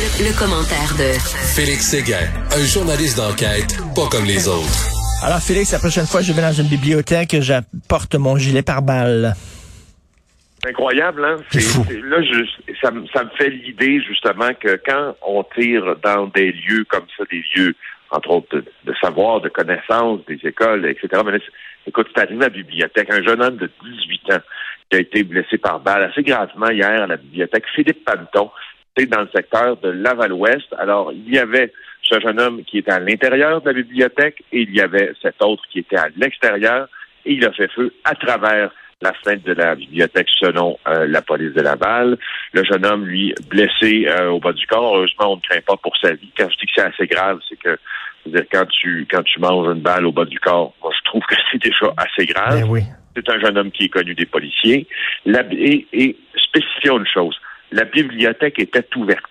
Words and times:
Le, 0.00 0.32
commentaire 0.32 0.96
de 0.96 1.12
Félix 1.54 1.90
Séguin, 1.90 2.24
un 2.56 2.64
journaliste 2.64 3.18
d'enquête 3.18 3.76
pas 3.94 4.08
comme 4.10 4.24
les 4.24 4.48
autres. 4.48 4.88
Alors 5.22 5.40
Félix, 5.40 5.72
la 5.72 5.78
prochaine 5.78 6.06
fois 6.06 6.22
je 6.22 6.32
vais 6.32 6.40
dans 6.40 6.52
une 6.52 6.68
bibliothèque, 6.68 7.36
j'apporte 7.40 8.14
mon 8.14 8.38
gilet 8.38 8.62
par 8.62 8.80
balle. 8.80 9.34
C'est 10.62 10.70
incroyable, 10.70 11.22
hein? 11.22 11.36
là, 11.52 12.16
ça, 12.80 12.90
ça 13.12 13.24
me 13.24 13.30
fait 13.36 13.50
l'idée 13.50 14.00
justement 14.00 14.54
que 14.58 14.80
quand 14.86 15.16
on 15.20 15.44
tire 15.54 15.96
dans 16.02 16.28
des 16.28 16.52
lieux 16.52 16.86
comme 16.88 17.04
ça, 17.18 17.24
des 17.30 17.44
lieux, 17.54 17.74
entre 18.10 18.30
autres, 18.30 18.56
de, 18.56 18.94
savoir, 19.02 19.42
de 19.42 19.50
connaissances, 19.50 20.20
des 20.26 20.40
écoles, 20.42 20.86
etc. 20.86 21.20
Mais 21.26 21.40
écoute, 21.86 22.08
c'est 22.14 22.22
arrivé 22.22 22.40
à 22.40 22.48
la 22.48 22.54
bibliothèque, 22.54 23.12
un 23.12 23.22
jeune 23.22 23.42
homme 23.42 23.56
de 23.58 23.70
18 23.84 24.32
ans 24.32 24.42
qui 24.90 24.96
a 24.96 25.00
été 25.00 25.24
blessé 25.24 25.58
par 25.58 25.78
balle 25.80 26.04
assez 26.04 26.22
gravement 26.22 26.70
hier 26.70 27.02
à 27.02 27.06
la 27.06 27.16
bibliothèque 27.18 27.64
Philippe 27.74 28.02
Panton, 28.04 28.50
c'est 28.96 29.06
dans 29.06 29.22
le 29.22 29.28
secteur 29.34 29.76
de 29.78 29.88
Laval-Ouest. 29.88 30.74
Alors, 30.78 31.12
il 31.12 31.32
y 31.32 31.38
avait 31.38 31.72
ce 32.02 32.18
jeune 32.20 32.40
homme 32.40 32.62
qui 32.64 32.78
était 32.78 32.92
à 32.92 33.00
l'intérieur 33.00 33.60
de 33.60 33.66
la 33.66 33.72
bibliothèque 33.72 34.42
et 34.52 34.62
il 34.62 34.74
y 34.74 34.80
avait 34.80 35.12
cet 35.22 35.42
autre 35.42 35.62
qui 35.70 35.80
était 35.80 35.96
à 35.96 36.08
l'extérieur 36.16 36.88
et 37.24 37.34
il 37.34 37.44
a 37.44 37.52
fait 37.52 37.70
feu 37.70 37.92
à 38.04 38.14
travers 38.14 38.70
la 39.02 39.12
fenêtre 39.14 39.44
de 39.44 39.52
la 39.52 39.74
bibliothèque 39.74 40.28
selon 40.38 40.78
euh, 40.88 41.06
la 41.06 41.22
police 41.22 41.54
de 41.54 41.62
Laval. 41.62 42.18
Le 42.52 42.64
jeune 42.64 42.84
homme, 42.84 43.06
lui, 43.06 43.34
blessé 43.48 44.06
euh, 44.08 44.28
au 44.28 44.40
bas 44.40 44.52
du 44.52 44.66
corps. 44.66 44.96
Heureusement, 44.96 45.32
on 45.32 45.36
ne 45.36 45.40
craint 45.40 45.60
pas 45.66 45.76
pour 45.76 45.96
sa 45.96 46.12
vie. 46.12 46.30
Quand 46.36 46.48
je 46.50 46.58
dis 46.58 46.66
que 46.66 46.72
c'est 46.76 46.86
assez 46.86 47.06
grave, 47.06 47.40
c'est 47.48 47.58
que 47.58 47.78
dire, 48.26 48.44
quand 48.52 48.66
tu 48.66 49.06
quand 49.10 49.22
tu 49.22 49.40
manges 49.40 49.74
une 49.74 49.80
balle 49.80 50.04
au 50.04 50.12
bas 50.12 50.26
du 50.26 50.38
corps, 50.38 50.74
moi 50.82 50.92
je 50.96 51.04
trouve 51.04 51.22
que 51.22 51.34
c'est 51.52 51.62
déjà 51.62 51.92
assez 51.96 52.26
grave. 52.26 52.68
Ben 52.70 52.84
c'est 53.16 53.28
un 53.28 53.40
jeune 53.40 53.58
homme 53.58 53.70
qui 53.72 53.84
est 53.84 53.88
connu 53.88 54.14
des 54.14 54.26
policiers. 54.26 54.86
et, 55.26 55.86
et 55.92 56.16
spécifions 56.36 56.98
une 56.98 57.06
chose, 57.06 57.36
la 57.72 57.84
bibliothèque 57.84 58.58
était 58.58 58.86
ouverte. 58.96 59.24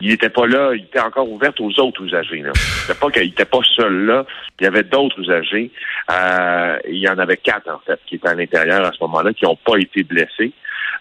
Il 0.00 0.10
n'était 0.10 0.30
pas 0.30 0.46
là, 0.46 0.72
il 0.74 0.84
était 0.84 1.00
encore 1.00 1.28
ouvert 1.28 1.52
aux 1.58 1.80
autres 1.80 2.04
usagers. 2.04 2.42
Là. 2.42 2.52
Pas 3.00 3.10
qu'il 3.10 3.24
n'était 3.24 3.44
pas 3.44 3.58
seul 3.74 4.06
là, 4.06 4.24
il 4.60 4.64
y 4.64 4.66
avait 4.66 4.84
d'autres 4.84 5.18
usagers. 5.18 5.72
Euh, 6.12 6.78
il 6.88 6.98
y 6.98 7.08
en 7.08 7.18
avait 7.18 7.36
quatre, 7.36 7.68
en 7.68 7.80
fait, 7.80 7.98
qui 8.06 8.14
étaient 8.14 8.28
à 8.28 8.34
l'intérieur 8.34 8.86
à 8.86 8.92
ce 8.92 8.98
moment-là, 9.02 9.32
qui 9.32 9.44
n'ont 9.44 9.56
pas 9.56 9.76
été 9.76 10.04
blessés. 10.04 10.52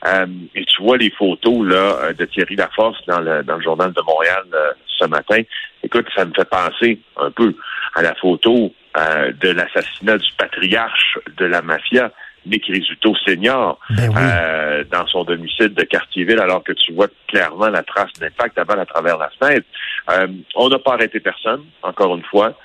Euh, 0.06 0.26
et 0.56 0.66
tu 0.66 0.82
vois 0.82 0.98
les 0.98 1.10
photos 1.12 1.66
là 1.66 2.14
de 2.14 2.26
Thierry 2.26 2.56
Laforce 2.56 3.00
dans 3.08 3.20
le, 3.20 3.44
dans 3.44 3.58
le 3.58 3.64
journal 3.64 3.92
de 3.94 4.02
Montréal 4.02 4.44
euh, 4.54 4.72
ce 4.86 5.06
matin. 5.06 5.42
Écoute, 5.84 6.08
ça 6.16 6.26
me 6.26 6.34
fait 6.34 6.50
penser 6.50 7.00
un 7.18 7.32
peu 7.32 7.56
à 7.96 8.02
la 8.02 8.14
photo 8.16 8.74
euh, 8.98 9.32
de 9.42 9.50
l'assassinat 9.50 10.18
du 10.18 10.32
patriarche 10.38 11.20
de 11.38 11.46
la 11.46 11.62
mafia, 11.62 12.12
Nick 12.48 12.66
Risuto 12.66 13.14
Senior, 13.26 13.80
ben 13.90 14.12
euh, 14.16 14.84
dans 14.92 15.06
son 15.08 15.24
domicile 15.24 15.74
de 15.74 15.84
Cartierville, 15.84 16.40
alors 16.40 16.64
que 16.64 16.74
tu 16.74 16.94
vois 16.94 17.08
clairement 17.28 17.70
la 17.70 17.84
trace 17.84 18.12
d'impact 18.20 18.58
avant 18.58 18.80
à 18.80 18.86
travers 18.86 19.18
la 19.18 19.30
fenêtre. 19.40 19.66
Euh, 20.12 20.28
on 20.56 20.70
n'a 20.70 20.80
pas 20.80 20.94
arrêté 20.94 21.20
personne, 21.20 21.64
encore 21.84 22.16
une 22.16 22.24
fois. 22.24 22.58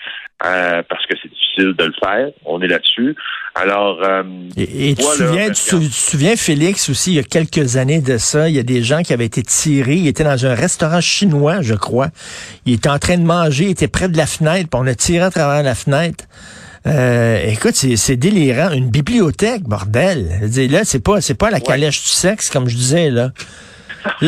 Euh, 0.44 0.82
parce 0.88 1.06
que 1.06 1.14
c'est 1.22 1.28
difficile 1.28 1.72
de 1.78 1.84
le 1.84 1.92
faire. 2.02 2.30
On 2.44 2.60
est 2.62 2.66
là-dessus. 2.66 3.14
Alors, 3.54 4.00
et, 4.56 4.96
tu, 4.96 5.02
te 5.04 5.84
souviens, 5.92 6.34
Félix, 6.34 6.88
aussi, 6.88 7.12
il 7.12 7.14
y 7.14 7.18
a 7.20 7.22
quelques 7.22 7.76
années 7.76 8.00
de 8.00 8.18
ça, 8.18 8.48
il 8.48 8.56
y 8.56 8.58
a 8.58 8.64
des 8.64 8.82
gens 8.82 9.02
qui 9.02 9.12
avaient 9.12 9.26
été 9.26 9.44
tirés. 9.44 9.94
Ils 9.94 10.08
étaient 10.08 10.24
dans 10.24 10.44
un 10.44 10.54
restaurant 10.54 11.00
chinois, 11.00 11.62
je 11.62 11.74
crois. 11.74 12.08
Ils 12.66 12.74
étaient 12.74 12.88
en 12.88 12.98
train 12.98 13.18
de 13.18 13.24
manger, 13.24 13.66
ils 13.66 13.70
étaient 13.70 13.86
près 13.86 14.08
de 14.08 14.16
la 14.16 14.26
fenêtre, 14.26 14.68
puis 14.68 14.80
on 14.82 14.86
a 14.88 14.96
tiré 14.96 15.24
à 15.24 15.30
travers 15.30 15.62
la 15.62 15.76
fenêtre. 15.76 16.24
Euh, 16.86 17.38
écoute, 17.46 17.74
c'est 17.74 18.16
délirant. 18.16 18.72
Une 18.72 18.90
bibliothèque, 18.90 19.62
bordel. 19.62 20.28
là, 20.70 20.84
c'est 20.84 21.02
pas, 21.02 21.20
c'est 21.20 21.38
pas 21.38 21.50
la 21.50 21.60
calèche 21.60 22.02
du 22.02 22.08
sexe, 22.08 22.50
comme 22.50 22.68
je 22.68 22.76
disais, 22.76 23.10
là. 23.10 23.30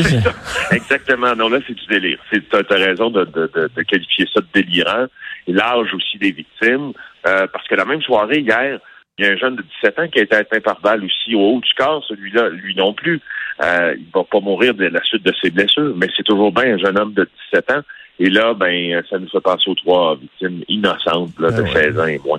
Exactement. 0.71 1.35
Non, 1.35 1.49
là, 1.49 1.59
c'est 1.67 1.75
du 1.75 1.87
délire. 1.87 2.19
Tu 2.31 2.43
as, 2.53 2.75
raison 2.75 3.11
de, 3.11 3.25
de, 3.25 3.51
de, 3.55 3.83
qualifier 3.83 4.27
ça 4.33 4.41
de 4.41 4.47
délirant. 4.55 5.07
Et 5.47 5.53
l'âge 5.53 5.93
aussi 5.95 6.19
des 6.19 6.31
victimes. 6.31 6.93
Euh, 7.27 7.47
parce 7.53 7.67
que 7.67 7.75
la 7.75 7.85
même 7.85 8.03
soirée, 8.03 8.41
hier, 8.41 8.79
il 9.19 9.25
y 9.25 9.29
a 9.29 9.33
un 9.33 9.37
jeune 9.37 9.57
de 9.57 9.63
17 9.83 9.99
ans 9.99 10.09
qui 10.09 10.21
a 10.21 10.23
été 10.23 10.37
atteint 10.37 10.61
par 10.61 10.81
balle 10.81 11.05
aussi 11.05 11.35
au 11.35 11.41
haut 11.41 11.61
du 11.61 11.73
corps. 11.77 12.05
Celui-là, 12.09 12.51
lui 12.51 12.75
non 12.77 12.93
plus. 12.93 13.21
Euh, 13.63 13.95
il 13.99 14.07
va 14.15 14.25
pas 14.25 14.41
mourir 14.41 14.75
de 14.75 14.87
la 14.87 15.03
suite 15.03 15.25
de 15.25 15.33
ses 15.43 15.51
blessures. 15.51 15.95
Mais 15.97 16.09
c'est 16.17 16.25
toujours 16.25 16.53
bien 16.53 16.75
un 16.75 16.79
jeune 16.79 16.99
homme 16.99 17.15
de 17.15 17.29
17 17.53 17.71
ans. 17.73 17.83
Et 18.21 18.31
là, 18.31 18.55
ben, 18.55 19.03
ça 19.11 19.19
nous 19.19 19.29
fait 19.29 19.41
penser 19.41 19.69
aux 19.69 19.75
trois 19.75 20.17
victimes 20.17 20.63
innocentes 20.69 21.33
de 21.39 21.51
16 21.51 21.97
ah 21.99 22.03
ans 22.03 22.07
et 22.07 22.21
moins 22.25 22.39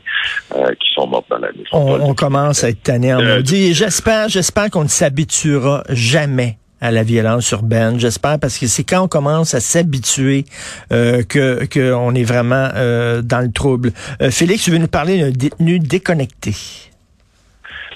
euh, 0.56 0.74
qui 0.75 0.94
sont 0.94 1.08
mortes 1.08 1.28
dans 1.30 1.40
la 1.40 1.52
maison. 1.52 1.69
On, 1.74 2.13
commence 2.13 2.63
à 2.63 2.69
être 2.69 2.81
tanné 2.81 3.13
en 3.13 3.19
euh. 3.19 3.41
J'espère, 3.44 4.30
j'espère 4.30 4.69
qu'on 4.69 4.84
ne 4.84 4.90
s'habituera 4.90 5.84
jamais 5.90 6.58
à 6.81 6.91
la 6.91 7.03
violence 7.03 7.50
urbaine. 7.52 8.00
J'espère 8.00 8.38
parce 8.40 8.59
que 8.59 8.68
c'est 8.68 8.84
quand 8.84 9.03
on 9.03 9.08
commence 9.08 9.53
à 9.53 9.59
s'habituer 9.59 10.44
euh, 10.91 11.24
que 11.24 11.66
qu'on 11.66 12.14
est 12.14 12.24
vraiment 12.24 12.69
euh, 12.75 13.22
dans 13.22 13.41
le 13.41 13.52
trouble. 13.52 13.91
Euh, 14.22 14.30
Félix, 14.30 14.66
tu 14.66 14.72
veux 14.72 14.78
nous 14.78 14.88
parler 14.88 15.19
d'un 15.19 15.31
détenu 15.31 15.80
déconnecté? 15.80 16.52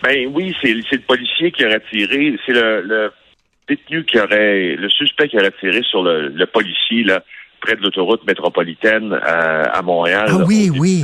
Ben 0.02 0.28
oui, 0.34 0.56
c'est 0.62 0.74
le 0.74 1.06
policier 1.06 1.52
qui 1.52 1.66
aurait 1.66 1.84
tiré. 1.92 2.36
C'est 2.46 2.54
le, 2.54 2.82
le, 2.82 3.12
détenu 3.68 4.06
qui 4.06 4.18
aurait, 4.20 4.76
le 4.76 4.90
suspect 4.90 5.28
qui 5.28 5.38
aurait 5.38 5.54
tiré 5.60 5.82
sur 5.84 6.02
le, 6.02 6.30
le 6.30 6.46
policier 6.46 7.04
là 7.04 7.22
près 7.60 7.76
de 7.76 7.82
l'autoroute 7.82 8.26
métropolitaine 8.26 9.14
à 9.14 9.82
Montréal. 9.82 10.28
Ah 10.30 10.44
oui, 10.46 10.70
oui. 10.78 11.04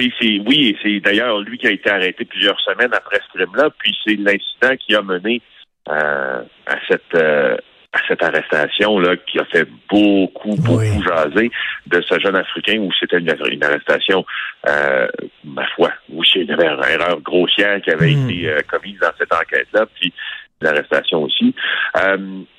Et 0.00 0.12
c'est 0.20 0.40
oui, 0.46 0.76
c'est 0.80 1.00
d'ailleurs 1.00 1.40
lui 1.40 1.58
qui 1.58 1.66
a 1.66 1.72
été 1.72 1.90
arrêté 1.90 2.24
plusieurs 2.24 2.60
semaines 2.60 2.92
après 2.92 3.18
ce 3.18 3.36
crime-là. 3.36 3.70
Puis 3.78 3.96
c'est 4.04 4.14
l'incident 4.14 4.76
qui 4.78 4.94
a 4.94 5.02
mené 5.02 5.42
à 5.88 6.76
cette 6.88 7.14
euh, 7.14 7.56
à 7.92 8.00
cette 8.06 8.22
arrestation 8.22 8.98
là 8.98 9.16
qui 9.16 9.38
a 9.38 9.46
fait 9.46 9.66
beaucoup 9.88 10.54
beaucoup 10.56 11.02
jaser 11.02 11.50
de 11.86 12.02
ce 12.02 12.18
jeune 12.20 12.36
africain 12.36 12.78
où 12.80 12.90
c'était 13.00 13.18
une, 13.18 13.64
arrestation 13.64 14.26
euh, 14.68 15.08
ma 15.42 15.66
foi 15.68 15.90
où 16.10 16.22
il 16.34 16.44
y 16.44 16.52
avait 16.52 16.66
une 16.66 16.84
erreur 16.84 17.18
grossière 17.22 17.80
qui 17.80 17.90
avait 17.90 18.12
hmm. 18.12 18.28
été 18.28 18.50
euh, 18.50 18.58
commise 18.70 18.98
dans 19.00 19.12
cette 19.18 19.32
enquête 19.32 19.68
là 19.72 19.86
puis 19.98 20.12
l'arrestation 20.60 21.22
aussi 21.22 21.54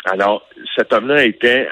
alors 0.05 0.49
cet 0.75 0.91
homme-là 0.93 1.25
était 1.25 1.69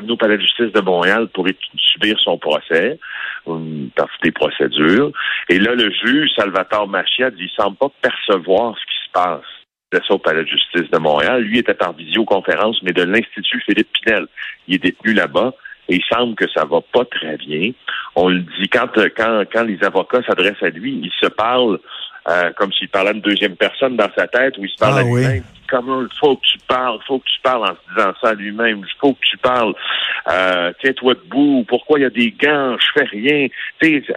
amené 0.00 0.12
au 0.12 0.16
palais 0.16 0.36
de 0.36 0.42
justice 0.42 0.72
de 0.72 0.80
Montréal 0.80 1.28
pour 1.32 1.46
subir 1.76 2.18
son 2.22 2.38
procès 2.38 2.98
une 3.46 3.90
partie 3.96 4.18
des 4.22 4.32
procédures 4.32 5.12
et 5.48 5.58
là 5.58 5.74
le 5.74 5.90
juge 5.90 6.30
Salvatore 6.36 6.88
Machia 6.88 7.30
dit 7.30 7.44
il 7.44 7.50
semble 7.50 7.76
pas 7.76 7.90
percevoir 8.02 8.76
ce 8.76 8.84
qui 8.84 9.06
se 9.06 9.12
passe 9.12 9.60
de 9.92 10.00
ça 10.06 10.14
au 10.14 10.18
Palais 10.18 10.44
de 10.44 10.48
justice 10.48 10.90
de 10.90 10.98
Montréal. 10.98 11.42
Lui 11.42 11.58
était 11.58 11.74
par 11.74 11.92
visioconférence, 11.94 12.80
mais 12.82 12.92
de 12.92 13.02
l'Institut 13.02 13.60
Philippe 13.66 13.88
Pinel. 13.92 14.26
Il 14.68 14.76
est 14.76 14.78
détenu 14.78 15.14
là-bas 15.14 15.52
et 15.88 15.96
il 15.96 16.02
semble 16.08 16.36
que 16.36 16.48
ça 16.48 16.64
va 16.64 16.80
pas 16.80 17.04
très 17.04 17.36
bien. 17.36 17.72
On 18.14 18.28
le 18.28 18.40
dit 18.40 18.68
quand 18.68 18.88
quand 19.16 19.42
quand 19.52 19.64
les 19.64 19.82
avocats 19.82 20.22
s'adressent 20.26 20.62
à 20.62 20.70
lui, 20.70 21.00
il 21.02 21.10
se 21.20 21.26
parle 21.26 21.80
euh, 22.28 22.50
comme 22.56 22.72
s'il 22.72 22.88
parlait 22.88 23.10
à 23.10 23.14
une 23.14 23.20
deuxième 23.20 23.56
personne 23.56 23.96
dans 23.96 24.10
sa 24.16 24.28
tête 24.28 24.56
ou 24.58 24.64
il 24.64 24.70
se 24.70 24.76
parle 24.76 24.98
ah 24.98 25.00
à 25.00 25.02
lui-même. 25.02 25.42
Comment 25.70 26.02
il 26.02 26.18
faut 26.18 26.36
que 26.36 26.42
tu 26.42 26.58
parles, 26.66 26.98
faut 27.06 27.18
que 27.18 27.24
tu 27.24 27.40
parles 27.42 27.62
en 27.64 27.74
se 27.74 27.94
disant 27.94 28.12
ça 28.20 28.28
à 28.30 28.34
lui-même. 28.34 28.78
Il 28.78 29.00
faut 29.00 29.12
que 29.14 29.20
tu 29.22 29.36
parles. 29.38 29.74
Euh, 30.30 30.72
Tiens-toi 30.80 31.14
debout. 31.14 31.64
Pourquoi 31.68 31.98
il 31.98 32.02
y 32.02 32.06
a 32.06 32.10
des 32.10 32.32
gants? 32.32 32.76
Je 32.78 33.00
fais 33.00 33.06
rien. 33.06 33.48
Tu 33.80 34.02
sais, 34.02 34.14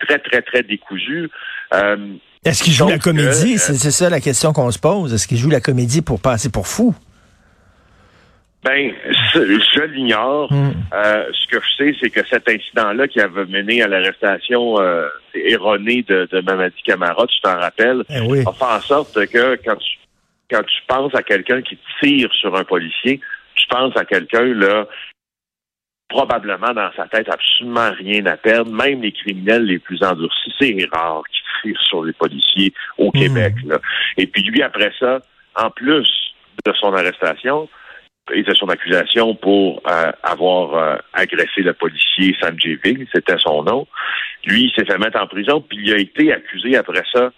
très 0.00 0.18
très 0.18 0.42
très 0.42 0.62
décousu. 0.62 1.30
Euh, 1.74 1.96
est-ce 2.44 2.62
qu'il 2.62 2.72
joue 2.72 2.88
la 2.88 2.98
comédie? 2.98 3.54
Euh, 3.54 3.74
c'est 3.74 3.90
ça 3.90 4.08
la 4.08 4.20
question 4.20 4.52
qu'on 4.52 4.70
se 4.70 4.78
pose. 4.78 5.12
Est-ce 5.12 5.26
qu'il 5.26 5.38
joue 5.38 5.50
la 5.50 5.60
comédie 5.60 6.02
pour 6.02 6.20
passer 6.20 6.50
pour 6.50 6.66
fou? 6.66 6.94
Ben, 8.64 8.92
je 9.34 9.82
l'ignore. 9.92 10.52
Hmm. 10.52 10.72
Euh, 10.92 11.24
ce 11.32 11.46
que 11.56 11.62
je 11.62 11.84
sais, 11.84 11.96
c'est 12.00 12.10
que 12.10 12.26
cet 12.28 12.48
incident-là 12.48 13.06
qui 13.06 13.20
avait 13.20 13.46
mené 13.46 13.80
à 13.82 13.86
l'arrestation 13.86 14.80
euh, 14.80 15.06
erronée 15.34 16.04
de, 16.08 16.28
de 16.32 16.40
Mamadi 16.40 16.82
Camara, 16.84 17.26
tu 17.26 17.40
t'en 17.42 17.56
rappelles, 17.58 18.02
eh 18.10 18.20
oui. 18.20 18.42
a 18.44 18.52
fait 18.52 18.64
en 18.64 18.80
sorte 18.80 19.26
que 19.26 19.56
quand 19.64 19.76
tu, 19.76 19.95
quand 20.50 20.62
tu 20.62 20.82
penses 20.86 21.14
à 21.14 21.22
quelqu'un 21.22 21.62
qui 21.62 21.78
tire 22.00 22.32
sur 22.32 22.56
un 22.56 22.64
policier, 22.64 23.20
tu 23.54 23.66
penses 23.68 23.96
à 23.96 24.04
quelqu'un 24.04 24.44
là 24.44 24.86
probablement 26.08 26.72
dans 26.72 26.90
sa 26.96 27.06
tête 27.08 27.28
absolument 27.28 27.90
rien 27.90 28.24
à 28.26 28.36
perdre, 28.36 28.70
même 28.70 29.02
les 29.02 29.12
criminels 29.12 29.64
les 29.64 29.78
plus 29.78 30.02
endurcis, 30.02 30.52
c'est 30.58 30.88
rare 30.92 31.22
qu'ils 31.24 31.72
tirent 31.72 31.82
sur 31.82 32.04
les 32.04 32.12
policiers 32.12 32.72
au 32.96 33.08
hmm. 33.08 33.18
Québec. 33.18 33.54
Là. 33.66 33.78
Et 34.16 34.26
puis 34.26 34.42
lui, 34.42 34.62
après 34.62 34.92
ça, 35.00 35.20
en 35.56 35.70
plus 35.70 36.08
de 36.64 36.72
son 36.74 36.92
arrestation 36.94 37.68
et 38.32 38.42
de 38.42 38.54
son 38.54 38.68
accusation 38.68 39.34
pour 39.34 39.82
euh, 39.88 40.12
avoir 40.22 40.74
euh, 40.74 40.96
agressé 41.12 41.62
le 41.62 41.72
policier 41.72 42.36
Sam 42.40 42.56
Vig, 42.56 43.06
c'était 43.12 43.38
son 43.38 43.62
nom, 43.62 43.86
lui, 44.44 44.64
il 44.64 44.72
s'est 44.72 44.84
fait 44.84 44.98
mettre 44.98 45.20
en 45.20 45.26
prison, 45.26 45.60
puis 45.60 45.78
il 45.82 45.92
a 45.92 45.98
été 45.98 46.32
accusé 46.32 46.76
après 46.76 47.02
ça 47.12 47.32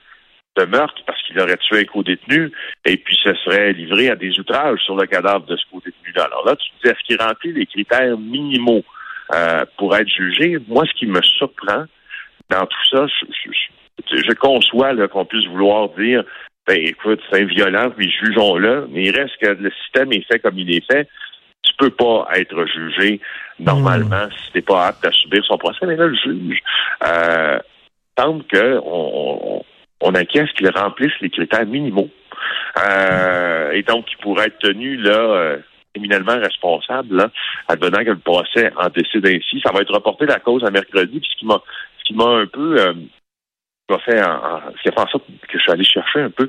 de 0.59 0.65
meurtre 0.65 1.01
parce 1.07 1.23
qu'il 1.23 1.39
aurait 1.41 1.57
tué 1.57 1.81
un 1.81 1.85
co-détenu 1.85 2.51
et 2.85 2.97
puis 2.97 3.17
se 3.23 3.35
serait 3.35 3.73
livré 3.73 4.11
à 4.11 4.17
des 4.17 4.39
outrages 4.39 4.81
sur 4.81 4.97
le 4.97 5.07
cadavre 5.07 5.47
de 5.47 5.57
ce 5.57 5.65
co-détenu-là. 5.71 6.25
Alors 6.25 6.47
là, 6.47 6.57
tu 6.57 6.69
te 6.71 6.83
dis, 6.83 6.91
est-ce 6.91 7.07
qu'il 7.07 7.21
remplit 7.21 7.53
les 7.53 7.67
critères 7.67 8.19
minimaux 8.19 8.85
euh, 9.35 9.65
pour 9.77 9.97
être 9.97 10.09
jugé? 10.09 10.59
Moi, 10.69 10.85
ce 10.87 10.99
qui 10.99 11.07
me 11.07 11.23
surprend 11.23 11.85
dans 12.51 12.67
tout 12.67 12.89
ça, 12.91 13.07
je, 13.07 14.33
conçois 14.35 14.95
qu'on 15.09 15.25
puisse 15.25 15.47
vouloir 15.47 15.91
dire, 15.91 16.25
ben 16.67 16.79
écoute, 16.79 17.21
c'est 17.31 17.45
violent, 17.45 17.91
puis 17.91 18.11
jugeons-le, 18.11 18.89
mais 18.91 19.05
il 19.05 19.17
reste 19.17 19.37
que 19.41 19.49
le 19.49 19.71
système 19.83 20.13
est 20.13 20.27
fait 20.31 20.39
comme 20.39 20.59
il 20.59 20.75
est 20.75 20.85
fait. 20.91 21.09
Tu 21.63 21.75
peux 21.77 21.91
pas 21.91 22.29
être 22.35 22.67
jugé 22.67 23.21
normalement 23.59 24.27
hmm. 24.27 24.31
si 24.33 24.53
t'es 24.53 24.63
pas 24.63 24.87
apte 24.87 25.05
à 25.05 25.13
subir 25.13 25.45
son 25.45 25.59
procès. 25.59 25.87
Mais 25.87 25.97
là, 25.97 26.07
le 26.07 26.15
juge 26.15 26.61
euh, 27.05 27.59
semble 28.19 28.45
qu'on 28.45 28.83
on, 28.85 29.63
on 30.01 30.15
inquiète 30.15 30.53
qu'il 30.53 30.71
remplisse 30.71 31.13
les 31.21 31.31
critères 31.31 31.67
minimaux. 31.67 32.09
Euh, 32.79 33.73
et 33.73 33.83
donc, 33.83 34.07
il 34.13 34.17
pourrait 34.19 34.47
être 34.47 34.59
tenu 34.59 34.97
là 34.97 35.19
euh, 35.19 35.59
éminemment 35.95 36.39
responsable, 36.39 37.17
là, 37.17 37.31
advenant 37.67 38.05
que 38.05 38.11
le 38.11 38.19
procès 38.19 38.71
en 38.77 38.89
décide 38.89 39.27
ainsi. 39.27 39.61
Ça 39.65 39.73
va 39.73 39.81
être 39.81 39.93
reporté 39.95 40.27
la 40.27 40.39
cause 40.39 40.65
à 40.65 40.71
mercredi, 40.71 41.21
puis 41.21 41.29
ce 41.33 41.39
qui 41.39 41.47
m'a 41.47 41.61
ce 41.99 42.05
qui 42.05 42.15
m'a 42.15 42.29
un 42.29 42.47
peu 42.47 42.81
euh, 42.81 42.95
fait 44.05 44.23
en, 44.23 44.61
ce 44.77 44.83
qui 44.83 44.89
a 44.89 44.93
fait 44.93 45.01
en 45.01 45.09
sorte 45.09 45.25
que 45.27 45.59
je 45.59 45.63
suis 45.63 45.73
allé 45.73 45.85
chercher 45.85 46.21
un 46.21 46.31
peu 46.31 46.49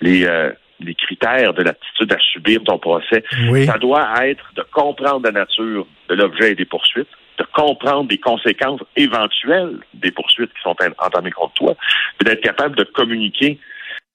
les 0.00 0.26
euh, 0.26 0.50
les 0.80 0.94
critères 0.94 1.52
de 1.52 1.62
l'aptitude 1.62 2.12
à 2.12 2.18
subir 2.18 2.62
ton 2.64 2.78
procès. 2.78 3.22
Ça 3.66 3.76
doit 3.78 4.26
être 4.26 4.44
de 4.56 4.64
comprendre 4.72 5.26
la 5.26 5.32
nature 5.32 5.86
de 6.08 6.14
l'objet 6.14 6.52
et 6.52 6.54
des 6.54 6.64
poursuites, 6.64 7.08
de 7.40 7.46
comprendre 7.54 8.10
les 8.10 8.18
conséquences 8.18 8.80
éventuelles 8.96 9.78
des 9.94 10.10
poursuites 10.10 10.52
qui 10.52 10.62
sont 10.62 10.76
entamées 10.98 11.30
contre 11.30 11.54
toi, 11.54 11.74
et 12.20 12.24
d'être 12.24 12.42
capable 12.42 12.76
de 12.76 12.84
communiquer 12.84 13.58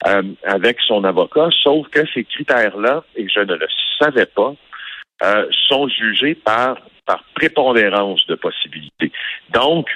euh, 0.08 0.22
avec 0.44 0.78
son 0.88 1.04
avocat, 1.04 1.50
sauf 1.64 1.88
que 1.90 2.02
ces 2.14 2.24
critères-là, 2.24 3.04
et 3.16 3.28
je 3.28 3.40
ne 3.40 3.56
le 3.56 3.68
savais 4.00 4.28
pas, 4.28 4.54
euh, 5.24 5.48
sont 5.68 5.88
jugés 5.88 6.36
par, 6.36 6.78
par 7.06 7.24
prépondérance 7.34 8.26
de 8.28 8.36
possibilités. 8.36 9.12
Donc, 9.52 9.88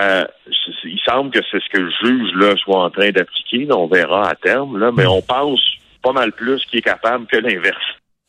euh, 0.00 0.24
il 0.84 1.00
semble 1.04 1.30
que 1.30 1.40
c'est 1.50 1.60
ce 1.62 1.68
que 1.68 1.80
le 1.80 1.90
juge 2.02 2.34
là, 2.34 2.56
soit 2.56 2.84
en 2.84 2.90
train 2.90 3.10
d'appliquer. 3.10 3.68
On 3.70 3.86
verra 3.86 4.30
à 4.30 4.34
terme, 4.34 4.78
là, 4.78 4.90
mais 4.92 5.04
hmm. 5.04 5.10
on 5.10 5.22
pense 5.22 5.60
pas 6.02 6.12
mal 6.12 6.32
plus 6.32 6.64
qu'il 6.64 6.80
est 6.80 6.82
capable 6.82 7.26
que 7.26 7.36
l'inverse. 7.36 7.84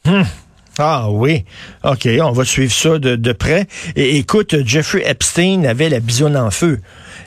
Hmm. 0.05 0.23
Ah 0.79 1.07
oui, 1.09 1.45
OK, 1.83 2.07
on 2.21 2.31
va 2.31 2.45
suivre 2.45 2.71
ça 2.71 2.97
de, 2.97 3.33
près. 3.33 3.67
Et 3.95 4.17
écoute, 4.17 4.55
Jeffrey 4.65 5.03
Epstein 5.05 5.65
avait 5.65 5.89
la 5.89 5.99
bisonne 5.99 6.35
en 6.35 6.49
feu. 6.49 6.79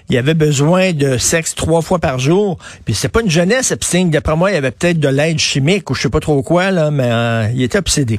Il 0.08 0.16
avait 0.18 0.34
besoin 0.34 0.92
de 0.92 1.16
sexe 1.16 1.54
trois 1.54 1.80
fois 1.80 2.00
par 2.00 2.18
jour. 2.18 2.58
Puis 2.84 2.94
c'est 2.94 3.12
pas 3.12 3.20
une 3.20 3.30
jeunesse, 3.30 3.70
Epstein. 3.70 4.06
D'après 4.06 4.36
moi, 4.36 4.50
il 4.50 4.56
avait 4.56 4.72
peut-être 4.72 4.98
de 4.98 5.08
l'aide 5.08 5.38
chimique 5.38 5.88
ou 5.90 5.94
je 5.94 6.02
sais 6.02 6.10
pas 6.10 6.20
trop 6.20 6.42
quoi, 6.42 6.72
là, 6.72 6.90
mais 6.90 7.10
euh, 7.10 7.46
il 7.54 7.62
était 7.62 7.78
obsédé. 7.78 8.18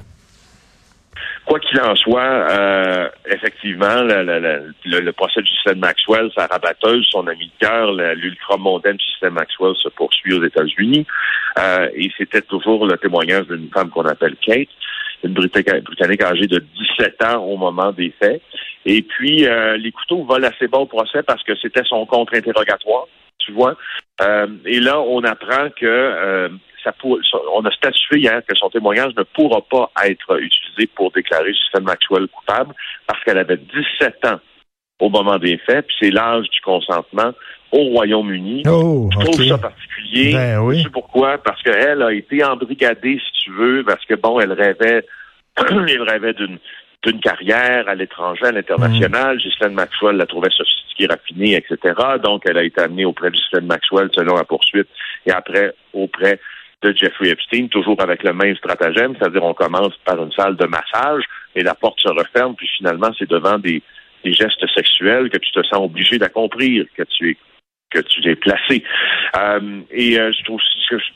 Quoi 1.45 1.59
qu'il 1.59 1.79
en 1.79 1.95
soit, 1.95 2.21
euh, 2.21 3.07
effectivement, 3.29 4.03
le, 4.03 5.11
procès 5.11 5.41
du 5.41 5.49
système 5.49 5.79
Maxwell, 5.79 6.29
sa 6.35 6.45
rabatteuse, 6.45 7.07
son 7.09 7.25
ami 7.27 7.45
de 7.45 7.65
cœur, 7.65 7.93
l'ultra-mondaine 7.93 8.97
du 8.97 9.05
système 9.05 9.33
Maxwell 9.33 9.73
se 9.81 9.87
poursuit 9.89 10.33
aux 10.33 10.43
États-Unis. 10.43 11.05
Euh, 11.57 11.89
et 11.95 12.11
c'était 12.17 12.41
toujours 12.41 12.85
le 12.85 12.97
témoignage 12.97 13.47
d'une 13.47 13.69
femme 13.69 13.89
qu'on 13.89 14.05
appelle 14.05 14.35
Kate, 14.45 14.67
Britannique 15.23 16.21
âgée 16.21 16.47
de 16.47 16.63
17 16.97 17.23
ans 17.23 17.43
au 17.43 17.57
moment 17.57 17.91
des 17.91 18.13
faits. 18.19 18.41
Et 18.85 19.01
puis, 19.01 19.45
euh, 19.45 19.77
les 19.77 19.91
couteaux 19.91 20.23
volent 20.23 20.47
assez 20.47 20.67
bas 20.67 20.79
au 20.79 20.85
procès 20.85 21.23
parce 21.23 21.43
que 21.43 21.55
c'était 21.55 21.83
son 21.83 22.05
contre-interrogatoire, 22.05 23.07
tu 23.39 23.51
vois. 23.51 23.75
et 24.65 24.79
là, 24.79 24.99
on 24.99 25.23
apprend 25.23 25.69
que 25.75 26.49
on 27.53 27.65
a 27.65 27.71
statué 27.71 28.19
hier 28.19 28.41
que 28.47 28.55
son 28.55 28.69
témoignage 28.69 29.13
ne 29.17 29.23
pourra 29.23 29.61
pas 29.61 29.91
être 30.05 30.41
utilisé 30.41 30.87
pour 30.95 31.11
déclarer 31.11 31.53
Justine 31.53 31.83
Maxwell 31.83 32.27
coupable 32.27 32.73
parce 33.05 33.21
qu'elle 33.23 33.37
avait 33.37 33.57
17 33.57 34.25
ans 34.25 34.39
au 34.99 35.09
moment 35.09 35.37
des 35.37 35.57
faits, 35.57 35.87
puis 35.87 35.95
c'est 35.99 36.11
l'âge 36.11 36.49
du 36.49 36.59
consentement 36.61 37.31
au 37.71 37.83
Royaume-Uni. 37.83 38.63
Oh, 38.67 39.09
je 39.11 39.19
trouve 39.19 39.45
ça 39.45 39.57
particulier. 39.57 40.33
Ben, 40.33 40.59
oui. 40.59 40.85
pourquoi? 40.91 41.37
Parce 41.37 41.61
qu'elle 41.61 42.01
a 42.01 42.13
été 42.13 42.43
embrigadée, 42.43 43.19
si 43.19 43.43
tu 43.43 43.51
veux, 43.51 43.83
parce 43.83 44.03
que 44.05 44.15
bon, 44.15 44.39
elle 44.39 44.53
rêvait, 44.53 45.05
elle 45.57 46.03
rêvait 46.03 46.33
d'une 46.33 46.57
d'une 47.03 47.19
carrière 47.19 47.87
à 47.87 47.95
l'étranger, 47.95 48.45
à 48.45 48.51
l'international. 48.51 49.37
Mm. 49.37 49.69
Maxwell 49.69 50.17
la 50.17 50.25
trouvait 50.25 50.49
sophistiquée, 50.49 51.05
raffinée, 51.05 51.55
etc. 51.55 51.93
Donc, 52.21 52.43
elle 52.49 52.57
a 52.57 52.63
été 52.63 52.81
amenée 52.81 53.05
auprès 53.05 53.29
de 53.29 53.35
Ghislaine 53.35 53.67
Maxwell 53.67 54.09
selon 54.13 54.35
la 54.35 54.43
poursuite 54.43 54.87
et 55.25 55.31
après 55.31 55.73
auprès 55.93 56.39
de 56.81 56.93
Jeffrey 56.95 57.29
Epstein, 57.29 57.67
toujours 57.67 58.01
avec 58.01 58.23
le 58.23 58.33
même 58.33 58.55
stratagème, 58.55 59.15
c'est-à-dire 59.17 59.43
on 59.43 59.53
commence 59.53 59.95
par 60.05 60.21
une 60.21 60.31
salle 60.31 60.55
de 60.55 60.65
massage 60.65 61.23
et 61.55 61.63
la 61.63 61.73
porte 61.73 61.99
se 61.99 62.09
referme, 62.09 62.55
puis 62.55 62.69
finalement 62.77 63.09
c'est 63.17 63.29
devant 63.29 63.57
des, 63.57 63.81
gestes 64.33 64.65
sexuels 64.73 65.29
que 65.29 65.37
tu 65.37 65.51
te 65.51 65.63
sens 65.63 65.79
obligé 65.79 66.17
d'accomplir, 66.17 66.85
que 66.95 67.03
tu 67.03 67.31
es 67.31 67.37
que 67.89 67.99
tu 67.99 68.29
es 68.29 68.35
placé. 68.35 68.83
Euh, 69.37 69.81
et 69.91 70.19
euh, 70.19 70.31
je 70.37 70.43
trouve 70.43 70.59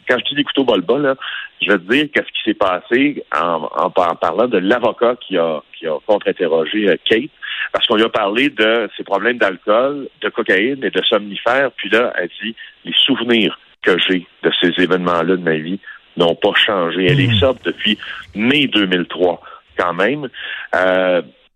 quand 0.08 0.18
je 0.20 0.30
dis 0.30 0.36
des 0.36 0.44
couteaux 0.44 0.64
bol 0.64 1.02
là, 1.02 1.16
je 1.62 1.72
vais 1.72 1.78
te 1.78 1.92
dire 1.92 2.08
qu'est-ce 2.14 2.28
qui 2.28 2.44
s'est 2.46 2.54
passé 2.54 3.24
en, 3.36 3.70
en, 3.76 3.90
parlant 3.90 4.48
de 4.48 4.58
l'avocat 4.58 5.16
qui 5.26 5.38
a 5.38 5.62
qui 5.78 5.88
a 5.88 5.98
contre-interrogé 6.06 6.90
euh, 6.90 6.96
Kate, 7.06 7.30
parce 7.74 7.86
qu'on 7.88 7.96
lui 7.96 8.04
a 8.04 8.10
parlé 8.10 8.50
de 8.50 8.90
ses 8.96 9.04
problèmes 9.04 9.38
d'alcool, 9.38 10.08
de 10.22 10.30
cocaïne 10.30 10.84
et 10.84 10.92
de 10.92 11.02
somnifères, 11.04 11.72
puis 11.76 11.90
là, 11.90 12.14
elle 12.18 12.30
dit 12.42 12.56
les 12.86 12.94
souvenirs 13.06 13.60
que 13.82 13.98
j'ai 14.08 14.26
de 14.44 14.52
ces 14.62 14.82
événements-là 14.82 15.36
de 15.36 15.44
ma 15.44 15.58
vie 15.58 15.80
n'ont 16.18 16.36
pas 16.36 16.54
changé. 16.54 17.06
Elle 17.06 17.20
est 17.20 17.28
hmm. 17.28 17.40
sobre 17.40 17.60
depuis 17.66 17.98
mai 18.36 18.68
2003 18.68 19.42
quand 19.78 19.94
même. 19.94 20.28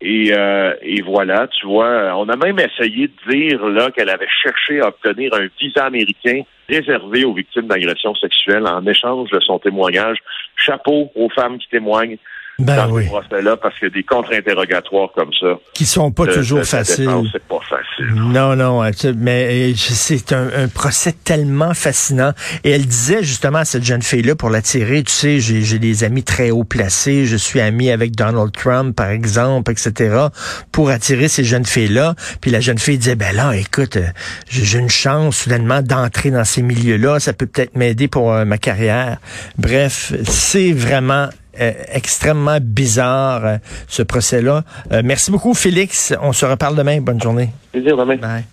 Et, 0.01 0.33
euh, 0.33 0.74
et, 0.81 1.01
voilà, 1.01 1.47
tu 1.47 1.65
vois, 1.65 2.13
on 2.18 2.27
a 2.27 2.36
même 2.36 2.59
essayé 2.59 3.07
de 3.07 3.31
dire 3.31 3.65
là 3.65 3.92
qu'elle 3.92 4.09
avait 4.09 4.27
cherché 4.44 4.81
à 4.81 4.89
obtenir 4.89 5.33
un 5.33 5.47
visa 5.59 5.86
américain 5.86 6.42
réservé 6.68 7.24
aux 7.24 7.33
victimes 7.33 7.68
d'agressions 7.68 8.13
sexuelles 8.15 8.68
en 8.68 8.86
échange 8.86 9.30
de 9.31 9.39
son 9.39 9.57
témoignage. 9.59 10.18
Chapeau 10.57 11.12
aux 11.15 11.30
femmes 11.30 11.57
qui 11.59 11.69
témoignent 11.69 12.18
ben 12.59 12.88
oui. 12.89 13.06
là 13.42 13.57
parce 13.57 13.77
qu'il 13.77 13.89
y 13.89 13.92
a 13.92 13.94
des 13.94 14.03
contre-interrogatoires 14.03 15.12
comme 15.13 15.33
ça. 15.33 15.59
Qui 15.74 15.86
sont 15.86 16.12
pas 16.12 16.27
toujours 16.27 16.63
faciles. 16.63 17.09
C'est 17.31 17.44
pas 17.44 17.59
Non, 18.00 18.57
non, 18.57 18.83
mais 19.15 19.74
c'est 19.75 20.33
un, 20.33 20.68
procès 20.68 21.13
tellement 21.24 21.74
fascinant. 21.74 22.33
Et 22.63 22.71
elle 22.71 22.86
disait 22.86 23.24
justement 23.24 23.59
à 23.59 23.65
cette 23.65 23.83
jeune 23.83 24.01
fille-là, 24.01 24.36
pour 24.36 24.50
l'attirer, 24.50 25.03
tu 25.03 25.13
sais, 25.13 25.39
j'ai 25.39 25.80
des 25.80 26.03
amis 26.03 26.24
très 26.24 26.51
haut 26.51 26.65
placés, 26.65 27.25
je 27.25 27.38
suis 27.38 27.62
ami 27.62 27.89
avec 27.89 28.15
Donald 28.15 28.51
Trump, 28.51 28.95
par 28.95 29.09
exemple, 29.09 29.71
etc., 29.71 30.27
pour 30.71 30.89
attirer 30.89 31.30
ces 31.30 31.45
jeunes 31.45 31.65
filles-là. 31.65 32.15
Puis 32.42 32.51
la 32.51 32.59
jeune 32.59 32.80
fille 32.80 32.97
disait, 32.97 33.15
ben 33.15 33.33
là, 33.33 33.53
écoute, 33.53 33.98
j'ai 34.50 34.77
une 34.77 34.89
chance 34.89 35.38
soudainement 35.38 35.81
d'entrer 35.81 36.31
dans 36.31 36.44
ces 36.45 36.62
milieux-là, 36.62 37.19
ça 37.19 37.33
peut 37.33 37.45
peut-être 37.45 37.75
m'aider 37.75 38.07
pour 38.07 38.33
euh, 38.33 38.45
ma 38.45 38.57
carrière. 38.57 39.18
Bref, 39.57 40.13
c'est 40.27 40.74
vraiment 40.74 41.30
euh, 41.30 41.44
extrêmement 41.57 42.57
bizarre, 42.62 43.46
euh, 43.46 43.57
ce 43.88 44.04
procès-là. 44.04 44.63
Euh, 44.91 45.01
merci 45.03 45.32
beaucoup, 45.32 45.53
Félix. 45.53 46.13
On 46.22 46.34
se 46.34 46.46
reparle 46.46 46.75
demain. 46.75 47.00
Bonne 47.01 47.22
journée. 47.22 47.50
Plaisir, 47.72 47.98
demain. 47.98 48.18
Bye. 48.18 48.44